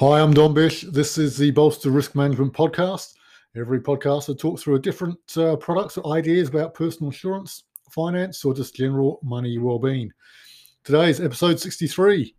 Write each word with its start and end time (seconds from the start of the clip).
Hi, 0.00 0.20
I'm 0.20 0.32
Dom 0.32 0.54
Bish. 0.54 0.82
This 0.82 1.18
is 1.18 1.36
the 1.36 1.50
Bolster 1.50 1.90
Risk 1.90 2.14
Management 2.14 2.52
Podcast. 2.52 3.14
Every 3.56 3.80
podcast 3.80 4.32
I 4.32 4.38
talk 4.38 4.60
through 4.60 4.76
a 4.76 4.80
different 4.80 5.18
uh, 5.36 5.56
products 5.56 5.98
or 5.98 6.16
ideas 6.16 6.48
about 6.48 6.72
personal 6.72 7.08
insurance, 7.08 7.64
finance, 7.90 8.44
or 8.44 8.54
just 8.54 8.76
general 8.76 9.18
money 9.24 9.58
well-being. 9.58 10.12
Today's 10.84 11.20
episode 11.20 11.58
63. 11.58 12.32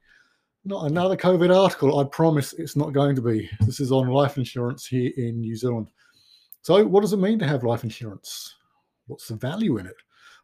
Not 0.64 0.86
another 0.86 1.18
COVID 1.18 1.54
article. 1.54 2.00
I 2.00 2.06
promise 2.06 2.54
it's 2.54 2.78
not 2.78 2.93
going 2.93 3.14
to 3.18 3.21
be. 3.21 3.50
This 3.66 3.82
is 3.82 3.91
on 3.91 4.07
life 4.07 4.38
insurance 4.38 4.88
here 4.88 5.11
in 5.18 5.41
New 5.41 5.57
Zealand. 5.57 5.89
So, 6.61 6.86
what 6.86 7.02
does 7.02 7.11
it 7.11 7.19
mean 7.19 7.39
to 7.39 7.47
have 7.47 7.66
life 7.66 7.83
insurance? 7.83 8.55
What's 9.07 9.28
the 9.28 9.36
value 9.36 9.80
in 9.80 9.86
it? 9.86 9.97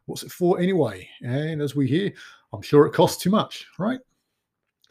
What's 0.04 0.22
it 0.22 0.32
for 0.32 0.60
anyway? 0.60 1.08
And 1.22 1.62
as 1.62 1.74
we 1.74 1.88
hear, 1.88 2.12
I'm 2.52 2.60
sure 2.60 2.84
it 2.84 2.92
costs 2.92 3.22
too 3.22 3.30
much, 3.30 3.66
right? 3.78 4.00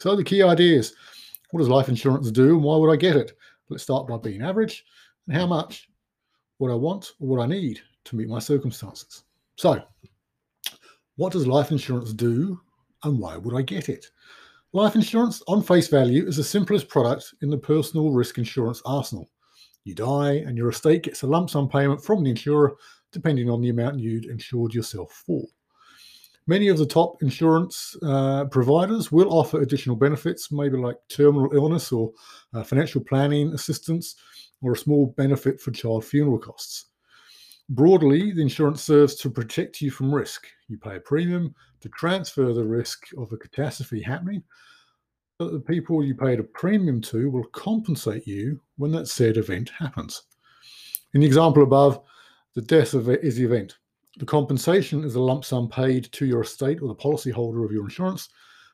So, 0.00 0.16
the 0.16 0.24
key 0.24 0.42
ideas 0.42 0.92
what 1.50 1.60
does 1.60 1.68
life 1.68 1.88
insurance 1.88 2.30
do 2.30 2.54
and 2.54 2.62
why 2.62 2.76
would 2.76 2.92
I 2.92 2.96
get 2.96 3.16
it? 3.16 3.32
Let's 3.68 3.82
start 3.82 4.08
by 4.08 4.16
being 4.18 4.42
average 4.42 4.84
and 5.26 5.36
how 5.36 5.46
much, 5.46 5.88
what 6.58 6.70
I 6.70 6.74
want 6.74 7.12
or 7.20 7.28
what 7.28 7.42
I 7.42 7.46
need 7.46 7.80
to 8.04 8.16
meet 8.16 8.28
my 8.28 8.38
circumstances. 8.38 9.24
So, 9.56 9.82
what 11.16 11.32
does 11.32 11.46
life 11.46 11.70
insurance 11.70 12.12
do 12.12 12.60
and 13.04 13.18
why 13.18 13.36
would 13.36 13.56
I 13.56 13.62
get 13.62 13.88
it? 13.88 14.06
Life 14.72 14.94
insurance, 14.94 15.42
on 15.48 15.62
face 15.62 15.88
value, 15.88 16.26
is 16.26 16.36
the 16.36 16.44
simplest 16.44 16.88
product 16.88 17.34
in 17.40 17.48
the 17.48 17.56
personal 17.56 18.10
risk 18.10 18.36
insurance 18.36 18.82
arsenal. 18.84 19.30
You 19.84 19.94
die 19.94 20.42
and 20.46 20.56
your 20.56 20.68
estate 20.68 21.04
gets 21.04 21.22
a 21.22 21.26
lump 21.26 21.48
sum 21.48 21.68
payment 21.68 22.04
from 22.04 22.24
the 22.24 22.30
insurer 22.30 22.76
depending 23.12 23.48
on 23.48 23.62
the 23.62 23.70
amount 23.70 24.00
you'd 24.00 24.26
insured 24.26 24.74
yourself 24.74 25.22
for. 25.24 25.46
Many 26.48 26.68
of 26.68 26.78
the 26.78 26.86
top 26.86 27.22
insurance 27.22 27.96
uh, 28.04 28.44
providers 28.44 29.10
will 29.10 29.32
offer 29.32 29.60
additional 29.60 29.96
benefits, 29.96 30.52
maybe 30.52 30.76
like 30.76 30.96
terminal 31.08 31.52
illness 31.52 31.90
or 31.90 32.12
uh, 32.54 32.62
financial 32.62 33.02
planning 33.02 33.52
assistance, 33.52 34.14
or 34.62 34.72
a 34.72 34.76
small 34.76 35.06
benefit 35.16 35.60
for 35.60 35.72
child 35.72 36.04
funeral 36.04 36.38
costs. 36.38 36.86
Broadly, 37.68 38.32
the 38.32 38.42
insurance 38.42 38.82
serves 38.82 39.16
to 39.16 39.30
protect 39.30 39.80
you 39.80 39.90
from 39.90 40.14
risk. 40.14 40.46
You 40.68 40.78
pay 40.78 40.96
a 40.96 41.00
premium 41.00 41.52
to 41.80 41.88
transfer 41.88 42.52
the 42.52 42.64
risk 42.64 43.08
of 43.18 43.32
a 43.32 43.36
catastrophe 43.36 44.00
happening, 44.00 44.44
but 45.40 45.50
the 45.50 45.60
people 45.60 46.04
you 46.04 46.14
paid 46.14 46.38
a 46.38 46.44
premium 46.44 47.00
to 47.02 47.28
will 47.28 47.44
compensate 47.46 48.24
you 48.24 48.60
when 48.76 48.92
that 48.92 49.08
said 49.08 49.36
event 49.36 49.70
happens. 49.76 50.22
In 51.12 51.20
the 51.22 51.26
example 51.26 51.64
above, 51.64 52.00
the 52.54 52.62
death 52.62 52.94
of 52.94 53.08
it 53.08 53.24
is 53.24 53.36
the 53.36 53.44
event. 53.44 53.78
The 54.18 54.26
compensation 54.26 55.04
is 55.04 55.14
a 55.14 55.20
lump 55.20 55.44
sum 55.44 55.68
paid 55.68 56.10
to 56.12 56.26
your 56.26 56.42
estate 56.42 56.80
or 56.80 56.88
the 56.88 56.94
policyholder 56.94 57.64
of 57.64 57.72
your 57.72 57.84
insurance 57.84 58.28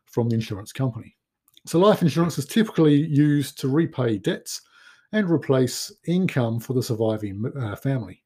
from 0.05 0.29
the 0.29 0.37
insurance 0.37 0.73
company. 0.73 1.17
So, 1.67 1.79
life 1.79 2.03
insurance 2.03 2.39
is 2.39 2.47
typically 2.47 2.95
used 2.95 3.59
to 3.61 3.69
repay 3.69 4.19
debts 4.19 4.61
and 5.13 5.31
replace 5.31 5.93
income 6.07 6.59
for 6.59 6.73
the 6.75 6.83
surviving 6.83 7.45
uh, 7.61 7.77
family. 7.77 8.23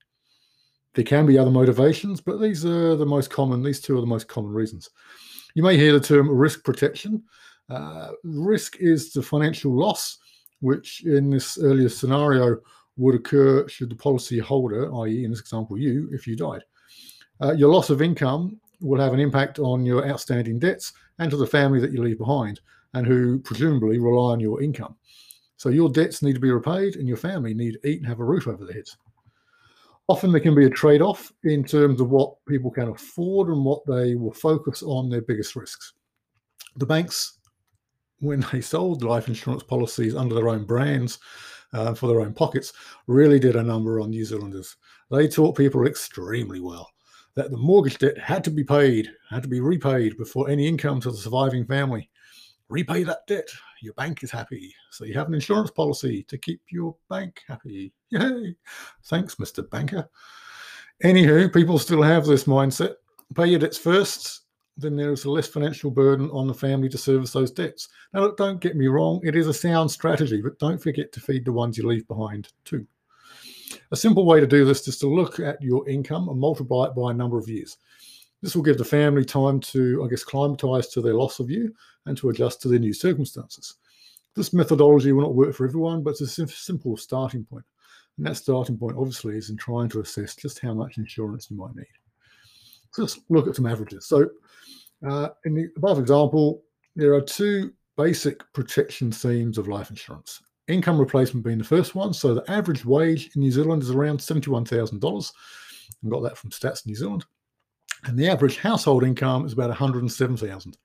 There 0.94 1.04
can 1.04 1.26
be 1.26 1.36
other 1.36 1.50
motivations, 1.50 2.20
but 2.20 2.40
these 2.40 2.64
are 2.64 2.96
the 2.96 3.04
most 3.04 3.30
common, 3.30 3.62
these 3.62 3.80
two 3.80 3.96
are 3.98 4.00
the 4.00 4.06
most 4.06 4.28
common 4.28 4.52
reasons. 4.52 4.88
You 5.54 5.62
may 5.62 5.76
hear 5.76 5.92
the 5.92 6.00
term 6.00 6.30
risk 6.30 6.64
protection. 6.64 7.22
Uh, 7.68 8.12
risk 8.24 8.76
is 8.78 9.12
the 9.12 9.22
financial 9.22 9.76
loss, 9.76 10.18
which 10.60 11.04
in 11.04 11.30
this 11.30 11.58
earlier 11.58 11.88
scenario 11.88 12.58
would 12.96 13.14
occur 13.14 13.68
should 13.68 13.90
the 13.90 13.94
policyholder, 13.94 15.04
i.e., 15.04 15.24
in 15.24 15.30
this 15.30 15.40
example, 15.40 15.78
you, 15.78 16.08
if 16.12 16.26
you 16.26 16.36
died. 16.36 16.62
Uh, 17.40 17.52
your 17.52 17.72
loss 17.72 17.90
of 17.90 18.02
income 18.02 18.58
will 18.80 19.00
have 19.00 19.12
an 19.12 19.20
impact 19.20 19.58
on 19.58 19.84
your 19.84 20.08
outstanding 20.08 20.58
debts 20.58 20.92
and 21.18 21.30
to 21.30 21.36
the 21.36 21.46
family 21.46 21.80
that 21.80 21.92
you 21.92 22.02
leave 22.02 22.18
behind 22.18 22.60
and 22.94 23.06
who 23.06 23.38
presumably 23.40 23.98
rely 23.98 24.32
on 24.32 24.40
your 24.40 24.62
income. 24.62 24.94
So 25.56 25.68
your 25.70 25.90
debts 25.90 26.22
need 26.22 26.34
to 26.34 26.40
be 26.40 26.50
repaid 26.50 26.96
and 26.96 27.08
your 27.08 27.16
family 27.16 27.54
need 27.54 27.78
to 27.80 27.88
eat 27.88 27.98
and 27.98 28.06
have 28.06 28.20
a 28.20 28.24
roof 28.24 28.46
over 28.46 28.64
their 28.64 28.74
heads. 28.74 28.96
Often 30.08 30.32
there 30.32 30.40
can 30.40 30.54
be 30.54 30.66
a 30.66 30.70
trade 30.70 31.02
off 31.02 31.32
in 31.44 31.64
terms 31.64 32.00
of 32.00 32.10
what 32.10 32.44
people 32.46 32.70
can 32.70 32.88
afford 32.88 33.48
and 33.48 33.64
what 33.64 33.84
they 33.86 34.14
will 34.14 34.32
focus 34.32 34.82
on 34.82 35.10
their 35.10 35.22
biggest 35.22 35.56
risks. 35.56 35.94
The 36.76 36.86
banks, 36.86 37.38
when 38.20 38.46
they 38.52 38.60
sold 38.60 39.02
life 39.02 39.28
insurance 39.28 39.62
policies 39.62 40.14
under 40.14 40.34
their 40.34 40.48
own 40.48 40.64
brands 40.64 41.18
uh, 41.72 41.94
for 41.94 42.06
their 42.06 42.20
own 42.20 42.34
pockets, 42.34 42.72
really 43.08 43.40
did 43.40 43.56
a 43.56 43.62
number 43.62 44.00
on 44.00 44.10
New 44.10 44.24
Zealanders. 44.24 44.76
They 45.10 45.26
taught 45.26 45.56
people 45.56 45.86
extremely 45.86 46.60
well 46.60 46.88
that 47.36 47.50
the 47.50 47.56
mortgage 47.56 47.98
debt 47.98 48.18
had 48.18 48.42
to 48.44 48.50
be 48.50 48.64
paid, 48.64 49.10
had 49.30 49.42
to 49.42 49.48
be 49.48 49.60
repaid 49.60 50.16
before 50.16 50.48
any 50.48 50.66
income 50.66 51.00
to 51.00 51.10
the 51.10 51.16
surviving 51.16 51.64
family. 51.64 52.10
Repay 52.68 53.04
that 53.04 53.26
debt. 53.26 53.48
Your 53.82 53.94
bank 53.94 54.24
is 54.24 54.30
happy. 54.30 54.74
So 54.90 55.04
you 55.04 55.14
have 55.14 55.28
an 55.28 55.34
insurance 55.34 55.70
policy 55.70 56.24
to 56.24 56.38
keep 56.38 56.60
your 56.70 56.96
bank 57.08 57.42
happy. 57.46 57.92
Yay. 58.10 58.56
Thanks, 59.04 59.36
Mr. 59.36 59.68
Banker. 59.68 60.08
Anywho, 61.04 61.52
people 61.52 61.78
still 61.78 62.02
have 62.02 62.24
this 62.24 62.44
mindset. 62.44 62.94
Pay 63.34 63.46
your 63.48 63.60
debts 63.60 63.78
first, 63.78 64.42
then 64.78 64.96
there 64.96 65.12
is 65.12 65.24
a 65.24 65.30
less 65.30 65.46
financial 65.46 65.90
burden 65.90 66.30
on 66.30 66.46
the 66.46 66.54
family 66.54 66.88
to 66.88 66.98
service 66.98 67.32
those 67.32 67.50
debts. 67.50 67.88
Now, 68.12 68.20
look, 68.20 68.36
don't 68.36 68.60
get 68.60 68.76
me 68.76 68.86
wrong, 68.86 69.20
it 69.24 69.36
is 69.36 69.46
a 69.46 69.54
sound 69.54 69.90
strategy, 69.90 70.40
but 70.40 70.58
don't 70.58 70.80
forget 70.80 71.12
to 71.12 71.20
feed 71.20 71.44
the 71.44 71.52
ones 71.52 71.76
you 71.76 71.86
leave 71.86 72.06
behind 72.08 72.48
too. 72.64 72.86
A 73.90 73.96
simple 73.96 74.26
way 74.26 74.40
to 74.40 74.46
do 74.46 74.64
this 74.64 74.86
is 74.88 74.98
to 74.98 75.08
look 75.08 75.40
at 75.40 75.60
your 75.62 75.88
income 75.88 76.28
and 76.28 76.38
multiply 76.38 76.86
it 76.86 76.94
by 76.94 77.10
a 77.10 77.14
number 77.14 77.38
of 77.38 77.48
years. 77.48 77.76
This 78.42 78.54
will 78.54 78.62
give 78.62 78.78
the 78.78 78.84
family 78.84 79.24
time 79.24 79.60
to, 79.60 80.04
I 80.04 80.08
guess, 80.08 80.24
climatize 80.24 80.88
to 80.88 81.00
their 81.00 81.14
loss 81.14 81.40
of 81.40 81.50
you 81.50 81.74
and 82.04 82.16
to 82.18 82.28
adjust 82.28 82.62
to 82.62 82.68
their 82.68 82.78
new 82.78 82.92
circumstances. 82.92 83.76
This 84.34 84.52
methodology 84.52 85.12
will 85.12 85.22
not 85.22 85.34
work 85.34 85.54
for 85.54 85.66
everyone, 85.66 86.02
but 86.02 86.10
it's 86.10 86.20
a 86.20 86.46
simple 86.46 86.96
starting 86.96 87.44
point. 87.44 87.64
And 88.16 88.26
that 88.26 88.36
starting 88.36 88.76
point, 88.76 88.96
obviously, 88.98 89.36
is 89.36 89.50
in 89.50 89.56
trying 89.56 89.88
to 89.90 90.00
assess 90.00 90.36
just 90.36 90.60
how 90.60 90.74
much 90.74 90.98
insurance 90.98 91.50
you 91.50 91.56
might 91.56 91.74
need. 91.74 91.86
So 92.92 93.02
let's 93.02 93.20
look 93.28 93.48
at 93.48 93.56
some 93.56 93.66
averages. 93.66 94.06
So, 94.06 94.28
uh, 95.06 95.28
in 95.44 95.54
the 95.54 95.68
above 95.76 95.98
example, 95.98 96.62
there 96.94 97.14
are 97.14 97.20
two 97.20 97.72
basic 97.96 98.40
protection 98.52 99.10
themes 99.10 99.58
of 99.58 99.68
life 99.68 99.90
insurance 99.90 100.40
income 100.68 100.98
replacement 100.98 101.44
being 101.44 101.58
the 101.58 101.64
first 101.64 101.94
one. 101.94 102.12
So 102.12 102.34
the 102.34 102.50
average 102.50 102.84
wage 102.84 103.30
in 103.34 103.42
New 103.42 103.52
Zealand 103.52 103.82
is 103.82 103.90
around 103.90 104.18
$71,000. 104.18 105.32
I 106.04 106.08
got 106.08 106.22
that 106.22 106.36
from 106.36 106.50
Stats 106.50 106.86
New 106.86 106.94
Zealand. 106.94 107.24
And 108.04 108.18
the 108.18 108.28
average 108.28 108.58
household 108.58 109.04
income 109.04 109.46
is 109.46 109.52
about 109.52 109.68
107,000. 109.68 110.76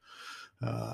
Uh, 0.64 0.94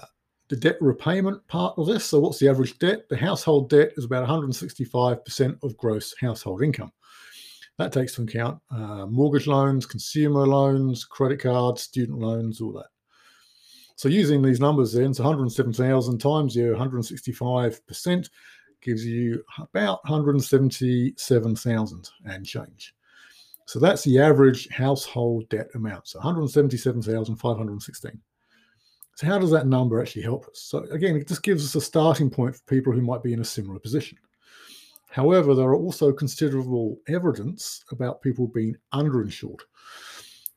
the 0.50 0.56
debt 0.56 0.78
repayment 0.80 1.46
part 1.48 1.78
of 1.78 1.88
this. 1.88 2.06
So 2.06 2.20
what's 2.20 2.40
the 2.40 2.50
average 2.50 2.80
debt? 2.80 3.10
The 3.10 3.18
household 3.18 3.70
debt 3.70 3.92
is 3.98 4.06
about 4.06 4.28
165% 4.28 5.64
of 5.64 5.78
gross 5.78 6.14
household 6.20 6.64
income. 6.64 6.92
That 7.78 7.92
takes 7.94 8.18
into 8.18 8.32
account 8.32 8.60
uh, 8.72 9.06
mortgage 9.06 9.46
loans, 9.46 9.86
consumer 9.86 10.48
loans, 10.48 11.04
credit 11.06 11.40
cards, 11.40 11.82
student 11.84 12.20
loans, 12.20 12.60
all 12.60 12.74
that. 12.74 12.88
So 13.98 14.10
using 14.10 14.42
these 14.42 14.60
numbers 14.60 14.94
then, 14.94 15.12
it's 15.12 15.20
107,000 15.20 16.18
times 16.20 16.56
your 16.56 16.76
165%, 16.76 18.30
gives 18.88 19.06
you 19.06 19.44
about 19.60 20.04
177,000 20.06 22.10
and 22.26 22.46
change. 22.46 22.96
So 23.66 23.80
that's 23.80 24.06
the 24.06 24.18
average 24.18 24.70
household 24.70 25.50
debt 25.50 25.68
amount. 25.76 26.08
So 26.08 26.20
177,516. 26.20 28.22
So 29.16 29.28
how 29.28 29.40
does 29.40 29.52
that 29.52 29.68
number 29.68 30.02
actually 30.02 30.22
help 30.22 30.48
us? 30.48 30.62
So 30.62 30.86
again, 30.90 31.18
it 31.18 31.28
just 31.28 31.44
gives 31.44 31.66
us 31.66 31.76
a 31.76 31.82
starting 31.82 32.30
point 32.30 32.56
for 32.56 32.64
people 32.64 32.94
who 32.94 33.02
might 33.02 33.24
be 33.24 33.34
in 33.34 33.42
a 33.42 33.46
similar 33.46 33.78
position. 33.78 34.18
However, 35.10 35.54
there 35.54 35.68
are 35.68 35.76
also 35.76 36.14
considerable 36.14 36.98
evidence 37.10 37.84
about 37.92 38.22
people 38.22 38.48
being 38.48 38.78
underinsured. 38.94 39.60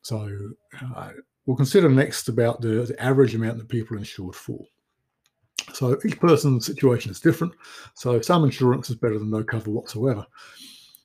So 0.02 0.52
uh, 0.94 1.10
we'll 1.46 1.56
consider 1.56 1.88
next 1.88 2.28
about 2.28 2.60
the, 2.60 2.84
the 2.84 3.02
average 3.02 3.34
amount 3.34 3.58
that 3.58 3.68
people 3.68 3.96
are 3.96 3.98
insured 3.98 4.36
for. 4.36 4.64
So 5.74 5.98
each 6.04 6.18
person's 6.20 6.66
situation 6.66 7.10
is 7.10 7.20
different. 7.20 7.54
So 7.94 8.20
some 8.20 8.44
insurance 8.44 8.90
is 8.90 8.96
better 8.96 9.18
than 9.18 9.30
no 9.30 9.42
cover 9.42 9.70
whatsoever. 9.70 10.26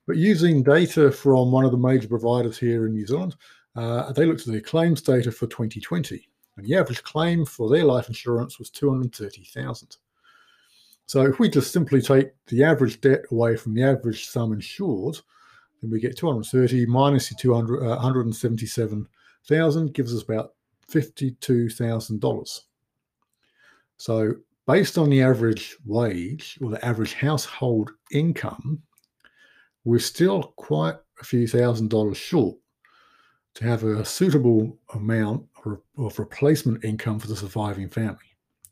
But 0.07 0.17
using 0.17 0.63
data 0.63 1.11
from 1.11 1.51
one 1.51 1.65
of 1.65 1.71
the 1.71 1.77
major 1.77 2.07
providers 2.07 2.57
here 2.57 2.85
in 2.85 2.93
New 2.93 3.07
Zealand, 3.07 3.35
uh, 3.75 4.11
they 4.13 4.25
looked 4.25 4.41
at 4.41 4.47
their 4.47 4.61
claims 4.61 5.01
data 5.01 5.31
for 5.31 5.47
2020, 5.47 6.27
and 6.57 6.65
the 6.65 6.75
average 6.75 7.03
claim 7.03 7.45
for 7.45 7.69
their 7.69 7.83
life 7.83 8.07
insurance 8.07 8.59
was 8.59 8.69
230,000. 8.69 9.97
So 11.07 11.25
if 11.25 11.39
we 11.39 11.49
just 11.49 11.71
simply 11.71 12.01
take 12.01 12.31
the 12.47 12.63
average 12.63 13.01
debt 13.01 13.25
away 13.31 13.57
from 13.57 13.73
the 13.73 13.83
average 13.83 14.27
sum 14.27 14.53
insured, 14.53 15.19
then 15.81 15.91
we 15.91 15.99
get 15.99 16.17
230 16.17 16.85
minus 16.85 17.29
the 17.29 17.35
200, 17.35 17.83
uh, 17.83 17.95
177,000 17.95 19.93
gives 19.93 20.15
us 20.15 20.23
about 20.23 20.53
$52,000. 20.89 22.61
So 23.97 24.33
based 24.67 24.97
on 24.97 25.09
the 25.09 25.21
average 25.21 25.75
wage 25.85 26.57
or 26.61 26.71
the 26.71 26.83
average 26.85 27.13
household 27.13 27.91
income, 28.11 28.81
we're 29.83 29.99
still 29.99 30.53
quite 30.57 30.95
a 31.21 31.23
few 31.23 31.47
thousand 31.47 31.89
dollars 31.89 32.17
short 32.17 32.57
to 33.53 33.63
have 33.63 33.83
a 33.83 34.03
suitable 34.03 34.77
amount 34.93 35.45
of 35.97 36.19
replacement 36.19 36.83
income 36.83 37.19
for 37.19 37.27
the 37.27 37.35
surviving 37.35 37.89
family. 37.89 38.17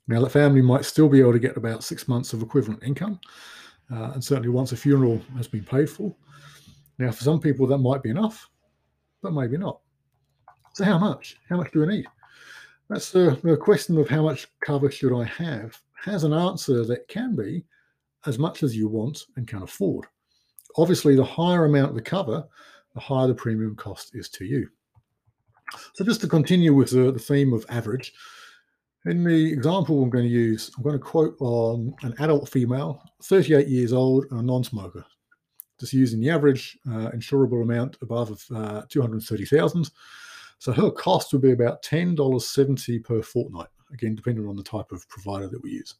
Now, 0.08 0.20
the 0.20 0.30
family 0.30 0.62
might 0.62 0.84
still 0.84 1.08
be 1.08 1.22
able 1.22 1.32
to 1.32 1.40
get 1.40 1.56
about 1.56 1.84
six 1.84 2.08
months 2.08 2.34
of 2.34 2.42
equivalent 2.42 2.84
income, 2.84 3.20
uh, 3.92 4.12
and 4.14 4.24
certainly 4.24 4.50
once 4.50 4.74
a 4.74 4.78
funeral 4.78 5.22
has 5.38 5.48
been 5.48 5.64
paid 5.64 5.90
for. 5.90 6.14
Now, 7.00 7.12
for 7.12 7.24
some 7.24 7.40
people, 7.40 7.66
that 7.68 7.78
might 7.78 8.04
be 8.04 8.10
enough, 8.10 8.50
but 9.22 9.34
maybe 9.34 9.58
not. 9.58 9.80
So, 10.74 10.84
how 10.84 10.98
much? 10.98 11.38
How 11.48 11.56
much 11.56 11.72
do 11.72 11.80
we 11.80 11.88
need? 11.88 12.06
That's 12.90 13.12
the, 13.12 13.40
the 13.44 13.58
question 13.58 13.98
of 13.98 14.10
how 14.10 14.24
much 14.24 14.48
cover 14.66 14.92
should 14.92 15.18
I 15.18 15.24
have 15.24 15.80
has 16.04 16.24
an 16.24 16.34
answer 16.34 16.84
that 16.86 17.08
can 17.08 17.36
be 17.36 17.64
as 18.26 18.38
much 18.38 18.64
as 18.64 18.76
you 18.76 18.88
want 18.88 19.26
and 19.36 19.48
can 19.48 19.64
afford. 19.64 20.06
Obviously, 20.78 21.16
the 21.16 21.24
higher 21.24 21.66
amount 21.66 21.90
of 21.90 21.96
the 21.96 22.02
cover, 22.02 22.44
the 22.94 23.00
higher 23.00 23.28
the 23.28 23.34
premium 23.34 23.76
cost 23.76 24.16
is 24.16 24.30
to 24.30 24.46
you. 24.46 24.68
So, 25.94 26.04
just 26.04 26.22
to 26.22 26.28
continue 26.28 26.74
with 26.74 26.92
the, 26.92 27.12
the 27.12 27.20
theme 27.20 27.54
of 27.54 27.66
average, 27.70 28.14
in 29.06 29.24
the 29.24 29.52
example 29.52 30.02
I'm 30.02 30.10
going 30.10 30.26
to 30.26 30.30
use, 30.30 30.72
I'm 30.78 30.84
going 30.84 30.98
to 30.98 31.04
quote 31.04 31.36
on 31.40 31.94
an 32.04 32.14
adult 32.20 32.50
female, 32.50 33.02
38 33.24 33.68
years 33.68 33.94
old, 33.94 34.26
and 34.32 34.40
a 34.40 34.44
non 34.44 34.64
smoker. 34.64 35.06
Just 35.80 35.94
using 35.94 36.22
the 36.22 36.30
average 36.30 36.78
uh, 36.88 37.12
insurable 37.12 37.64
amount 37.64 37.98
above 38.02 38.32
of 38.32 38.46
uh, 38.56 38.82
230,000. 38.90 39.90
So 40.64 40.72
her 40.72 40.92
cost 40.92 41.34
would 41.34 41.42
be 41.42 41.52
about 41.52 41.84
$10.70 41.84 43.04
per 43.04 43.22
fortnight, 43.22 43.68
again, 43.92 44.16
depending 44.16 44.48
on 44.48 44.56
the 44.56 44.64
type 44.64 44.94
of 44.94 45.06
provider 45.10 45.50
that 45.50 45.62
we 45.62 45.72
use. 45.72 45.96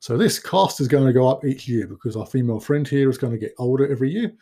So 0.00 0.16
this 0.16 0.38
cost 0.38 0.80
is 0.80 0.88
going 0.88 1.06
to 1.06 1.12
go 1.12 1.28
up 1.28 1.44
each 1.44 1.68
year 1.68 1.86
because 1.86 2.16
our 2.16 2.24
female 2.24 2.60
friend 2.60 2.88
here 2.88 3.10
is 3.10 3.18
going 3.18 3.34
to 3.34 3.38
get 3.38 3.52
older 3.58 3.86
every 3.86 4.10
year, 4.10 4.32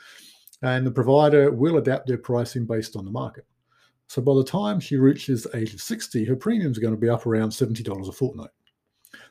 and 0.62 0.86
the 0.86 0.92
provider 0.92 1.50
will 1.50 1.78
adapt 1.78 2.06
their 2.06 2.18
pricing 2.18 2.66
based 2.66 2.94
on 2.94 3.04
the 3.04 3.10
market. 3.10 3.44
So 4.06 4.22
by 4.22 4.32
the 4.34 4.44
time 4.44 4.78
she 4.78 4.96
reaches 4.96 5.42
the 5.42 5.56
age 5.56 5.74
of 5.74 5.80
60, 5.80 6.24
her 6.24 6.36
premiums 6.36 6.78
are 6.78 6.82
going 6.82 6.94
to 6.94 7.00
be 7.00 7.08
up 7.08 7.26
around 7.26 7.48
$70 7.48 8.08
a 8.08 8.12
fortnight. 8.12 8.50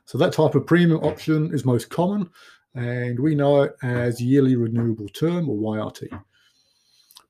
So 0.03 0.18
that 0.18 0.33
type 0.33 0.56
of 0.56 0.68
premium 0.68 1.06
option 1.06 1.53
is 1.53 1.63
most 1.63 1.89
common, 1.89 2.30
and 2.74 3.18
we 3.18 3.33
know 3.33 3.62
it 3.62 3.77
as 3.81 4.21
yearly 4.21 4.57
renewable 4.57 5.07
term 5.07 5.48
or 5.48 5.56
YRT. 5.56 6.21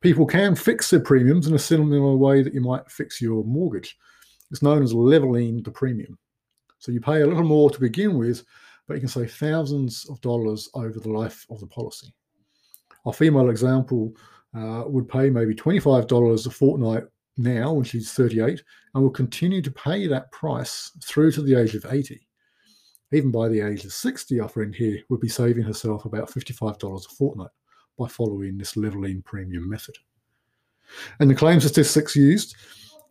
People 0.01 0.25
can 0.25 0.55
fix 0.55 0.89
their 0.89 0.99
premiums 0.99 1.47
in 1.47 1.55
a 1.55 1.59
similar 1.59 2.15
way 2.15 2.43
that 2.43 2.53
you 2.53 2.61
might 2.61 2.89
fix 2.91 3.21
your 3.21 3.43
mortgage. 3.43 3.97
It's 4.51 4.61
known 4.61 4.83
as 4.83 4.93
leveling 4.93 5.63
the 5.63 5.71
premium. 5.71 6.17
So 6.79 6.91
you 6.91 7.01
pay 7.01 7.21
a 7.21 7.27
little 7.27 7.43
more 7.43 7.69
to 7.69 7.79
begin 7.79 8.17
with, 8.17 8.43
but 8.87 8.95
you 8.95 8.99
can 8.99 9.09
save 9.09 9.33
thousands 9.33 10.05
of 10.09 10.21
dollars 10.21 10.69
over 10.75 10.99
the 10.99 11.09
life 11.09 11.45
of 11.49 11.59
the 11.59 11.67
policy. 11.67 12.13
Our 13.05 13.13
female 13.13 13.49
example 13.49 14.13
uh, 14.55 14.83
would 14.85 15.09
pay 15.09 15.29
maybe 15.29 15.55
$25 15.55 16.45
a 16.45 16.49
fortnight 16.49 17.03
now 17.37 17.73
when 17.73 17.83
she's 17.83 18.13
38 18.13 18.63
and 18.93 19.03
will 19.03 19.09
continue 19.09 19.61
to 19.61 19.71
pay 19.71 20.07
that 20.07 20.31
price 20.31 20.91
through 21.03 21.31
to 21.33 21.41
the 21.41 21.59
age 21.59 21.75
of 21.75 21.85
80. 21.89 22.25
Even 23.11 23.31
by 23.31 23.47
the 23.47 23.61
age 23.61 23.85
of 23.85 23.93
60, 23.93 24.39
our 24.39 24.49
friend 24.49 24.73
here 24.73 24.99
would 25.09 25.19
be 25.19 25.29
saving 25.29 25.63
herself 25.63 26.05
about 26.05 26.29
$55 26.29 27.05
a 27.05 27.09
fortnight 27.15 27.51
by 27.97 28.07
following 28.07 28.57
this 28.57 28.77
leveling 28.77 29.21
premium 29.21 29.69
method. 29.69 29.95
And 31.19 31.29
the 31.29 31.35
claim 31.35 31.59
statistics 31.59 32.15
used, 32.15 32.55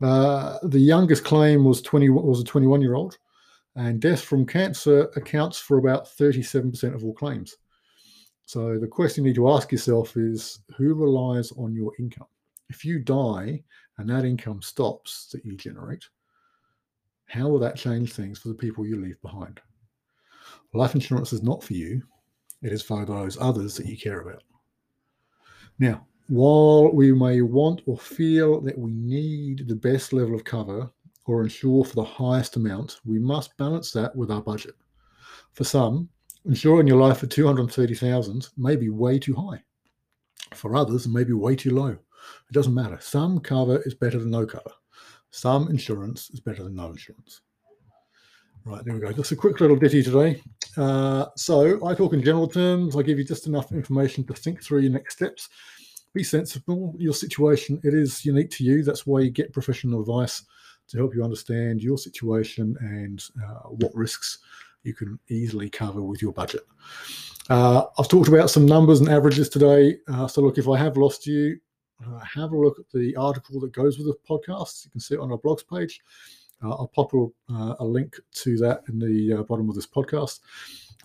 uh, 0.02 0.58
the 0.62 0.80
youngest 0.80 1.24
claim 1.24 1.64
was 1.64 1.82
20 1.82 2.08
was 2.10 2.40
a 2.40 2.44
21 2.44 2.80
year 2.80 2.94
old, 2.94 3.18
and 3.76 4.00
death 4.00 4.22
from 4.22 4.46
cancer 4.46 5.10
accounts 5.16 5.58
for 5.58 5.78
about 5.78 6.06
37% 6.06 6.94
of 6.94 7.04
all 7.04 7.14
claims. 7.14 7.56
So 8.46 8.78
the 8.78 8.86
question 8.86 9.24
you 9.24 9.30
need 9.30 9.36
to 9.36 9.50
ask 9.50 9.72
yourself 9.72 10.16
is 10.16 10.60
who 10.76 10.94
relies 10.94 11.50
on 11.52 11.74
your 11.74 11.92
income? 11.98 12.26
If 12.68 12.84
you 12.84 12.98
die 12.98 13.62
and 13.98 14.08
that 14.10 14.24
income 14.24 14.60
stops 14.60 15.28
that 15.32 15.44
you 15.44 15.56
generate, 15.56 16.04
how 17.26 17.48
will 17.48 17.58
that 17.60 17.76
change 17.76 18.12
things 18.12 18.38
for 18.38 18.48
the 18.48 18.54
people 18.54 18.86
you 18.86 19.00
leave 19.00 19.20
behind? 19.22 19.60
Life 20.74 20.94
insurance 20.94 21.32
is 21.32 21.42
not 21.42 21.62
for 21.62 21.72
you, 21.72 22.02
it 22.62 22.72
is 22.72 22.82
for 22.82 23.04
those 23.04 23.38
others 23.40 23.76
that 23.76 23.86
you 23.86 23.96
care 23.96 24.20
about. 24.20 24.42
Now, 25.78 26.06
while 26.28 26.92
we 26.92 27.12
may 27.12 27.42
want 27.42 27.82
or 27.86 27.98
feel 27.98 28.60
that 28.62 28.78
we 28.78 28.92
need 28.92 29.68
the 29.68 29.74
best 29.74 30.12
level 30.12 30.34
of 30.34 30.44
cover 30.44 30.90
or 31.26 31.42
insure 31.42 31.84
for 31.84 31.94
the 31.94 32.04
highest 32.04 32.56
amount, 32.56 33.00
we 33.04 33.18
must 33.18 33.56
balance 33.56 33.90
that 33.92 34.14
with 34.14 34.30
our 34.30 34.40
budget. 34.40 34.74
For 35.52 35.64
some, 35.64 36.08
insuring 36.46 36.86
your 36.86 37.00
life 37.00 37.18
for 37.18 37.26
230,000 37.26 38.48
may 38.56 38.76
be 38.76 38.88
way 38.90 39.18
too 39.18 39.34
high. 39.34 39.62
For 40.54 40.76
others, 40.76 41.06
it 41.06 41.12
may 41.12 41.24
be 41.24 41.32
way 41.32 41.56
too 41.56 41.74
low. 41.74 41.90
It 41.90 42.52
doesn't 42.52 42.74
matter. 42.74 42.98
Some 43.00 43.40
cover 43.40 43.82
is 43.82 43.94
better 43.94 44.18
than 44.18 44.30
no 44.30 44.46
cover. 44.46 44.72
Some 45.30 45.68
insurance 45.68 46.30
is 46.30 46.40
better 46.40 46.62
than 46.62 46.76
no 46.76 46.90
insurance. 46.90 47.40
Right, 48.66 48.82
there 48.82 48.94
we 48.94 49.00
go. 49.00 49.12
Just 49.12 49.32
a 49.32 49.36
quick 49.36 49.60
little 49.60 49.76
ditty 49.76 50.02
today. 50.02 50.42
Uh, 50.76 51.26
so 51.36 51.86
I 51.86 51.94
talk 51.94 52.14
in 52.14 52.22
general 52.22 52.48
terms. 52.48 52.96
I 52.96 53.02
give 53.02 53.18
you 53.18 53.24
just 53.24 53.46
enough 53.46 53.72
information 53.72 54.24
to 54.24 54.34
think 54.34 54.62
through 54.62 54.80
your 54.80 54.92
next 54.92 55.16
steps. 55.16 55.50
Be 56.14 56.24
sensible. 56.24 56.94
Your 56.96 57.12
situation, 57.12 57.78
it 57.84 57.92
is 57.92 58.24
unique 58.24 58.50
to 58.52 58.64
you. 58.64 58.82
That's 58.82 59.06
why 59.06 59.20
you 59.20 59.30
get 59.30 59.52
professional 59.52 60.00
advice 60.00 60.44
to 60.88 60.96
help 60.96 61.14
you 61.14 61.22
understand 61.22 61.82
your 61.82 61.98
situation 61.98 62.74
and 62.80 63.22
uh, 63.44 63.68
what 63.68 63.94
risks 63.94 64.38
you 64.82 64.94
can 64.94 65.18
easily 65.28 65.68
cover 65.68 66.02
with 66.02 66.22
your 66.22 66.32
budget. 66.32 66.62
Uh, 67.50 67.84
I've 67.98 68.08
talked 68.08 68.28
about 68.28 68.48
some 68.48 68.64
numbers 68.64 69.00
and 69.00 69.10
averages 69.10 69.50
today. 69.50 69.98
Uh, 70.08 70.26
so 70.26 70.40
look, 70.40 70.56
if 70.56 70.68
I 70.68 70.78
have 70.78 70.96
lost 70.96 71.26
you, 71.26 71.58
uh, 72.04 72.18
have 72.20 72.52
a 72.52 72.58
look 72.58 72.78
at 72.78 72.86
the 72.92 73.14
article 73.16 73.60
that 73.60 73.72
goes 73.72 73.98
with 73.98 74.06
the 74.06 74.16
podcast. 74.28 74.86
You 74.86 74.90
can 74.90 75.00
see 75.00 75.14
it 75.14 75.20
on 75.20 75.32
our 75.32 75.38
blogs 75.38 75.66
page. 75.68 76.00
Uh, 76.62 76.70
I'll 76.70 76.90
pop 76.94 77.12
a, 77.14 77.26
uh, 77.52 77.74
a, 77.80 77.84
link 77.84 78.16
to 78.32 78.56
that 78.58 78.82
in 78.88 78.98
the 78.98 79.40
uh, 79.40 79.42
bottom 79.42 79.68
of 79.68 79.74
this 79.74 79.86
podcast. 79.86 80.40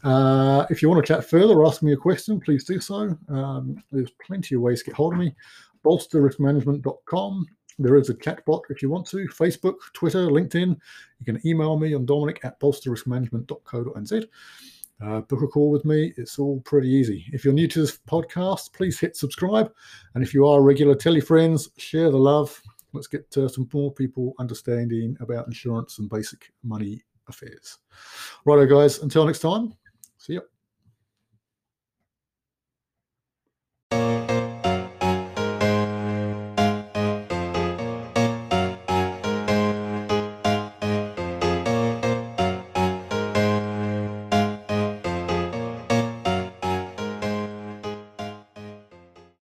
Uh, 0.03 0.65
if 0.69 0.81
you 0.81 0.89
want 0.89 1.03
to 1.05 1.13
chat 1.13 1.29
further 1.29 1.55
or 1.55 1.67
ask 1.67 1.81
me 1.81 1.93
a 1.93 1.97
question, 1.97 2.39
please 2.39 2.63
do 2.63 2.79
so. 2.79 3.17
Um, 3.27 3.83
there's 3.91 4.11
plenty 4.25 4.55
of 4.55 4.61
ways 4.61 4.79
to 4.79 4.85
get 4.85 4.95
hold 4.95 5.13
of 5.13 5.19
me. 5.19 5.35
bolsterriskmanagement.com. 5.83 7.45
There 7.79 7.95
is 7.95 8.09
a 8.09 8.13
chat 8.15 8.45
bot 8.45 8.63
if 8.69 8.81
you 8.81 8.89
want 8.89 9.07
to. 9.07 9.27
Facebook, 9.27 9.75
Twitter, 9.93 10.27
LinkedIn. 10.27 10.77
You 11.19 11.25
can 11.25 11.39
email 11.45 11.77
me 11.79 11.93
on 11.93 12.05
dominic 12.05 12.39
at 12.43 12.59
bolsterriskmanagement.co.nz. 12.59 14.27
Uh, 15.01 15.21
book 15.21 15.41
a 15.41 15.47
call 15.47 15.71
with 15.71 15.85
me. 15.85 16.13
It's 16.17 16.39
all 16.39 16.59
pretty 16.61 16.89
easy. 16.89 17.25
If 17.31 17.45
you're 17.45 17.53
new 17.53 17.69
to 17.69 17.81
this 17.81 17.97
podcast, 17.99 18.73
please 18.73 18.99
hit 18.99 19.15
subscribe. 19.15 19.71
And 20.13 20.23
if 20.23 20.33
you 20.33 20.45
are 20.45 20.61
regular, 20.61 20.93
tell 20.93 21.13
your 21.13 21.23
friends, 21.23 21.69
share 21.77 22.11
the 22.11 22.17
love 22.17 22.61
let's 22.93 23.07
get 23.07 23.25
uh, 23.37 23.47
some 23.47 23.69
more 23.73 23.91
people 23.93 24.33
understanding 24.39 25.17
about 25.19 25.47
insurance 25.47 25.99
and 25.99 26.09
basic 26.09 26.51
money 26.63 27.01
affairs. 27.27 27.77
Righto, 28.45 28.65
guys. 28.65 28.99
Until 28.99 29.25
next 29.25 29.39
time, 29.39 29.73
see 30.17 30.33
you. 30.33 30.41